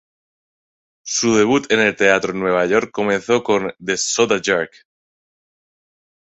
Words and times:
Su 1.05 1.35
debut 1.35 1.71
en 1.71 1.79
el 1.79 1.95
teatro 1.95 2.31
en 2.33 2.39
Nueva 2.39 2.65
York 2.65 2.89
comenzó 2.91 3.43
con 3.43 3.71
"The 3.77 3.97
Soda 3.97 4.39
Jerk". 4.43 4.87